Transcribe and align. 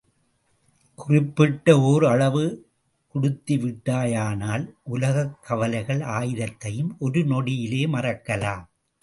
குறிப்பிட்ட 0.95 1.79
ஓர் 1.79 2.05
அளவு 2.05 2.43
குடித்து 3.07 3.57
விட்டாயானால் 3.57 4.65
உலகக்கவலைகள் 4.91 6.01
ஆயிரத்தையும் 6.17 6.91
ஒரு 6.99 7.21
நொடியிலே 7.21 7.83
மறக்கலாம். 7.95 8.65